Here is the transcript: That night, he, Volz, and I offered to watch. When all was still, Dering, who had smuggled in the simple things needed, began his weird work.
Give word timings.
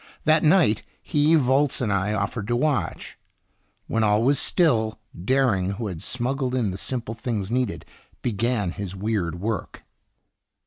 That 0.25 0.41
night, 0.41 0.81
he, 0.99 1.35
Volz, 1.35 1.79
and 1.79 1.93
I 1.93 2.13
offered 2.13 2.47
to 2.47 2.55
watch. 2.55 3.19
When 3.85 4.03
all 4.03 4.23
was 4.23 4.39
still, 4.39 4.97
Dering, 5.13 5.73
who 5.73 5.85
had 5.85 6.01
smuggled 6.01 6.55
in 6.55 6.71
the 6.71 6.77
simple 6.77 7.13
things 7.13 7.51
needed, 7.51 7.85
began 8.23 8.71
his 8.71 8.95
weird 8.95 9.39
work. 9.39 9.83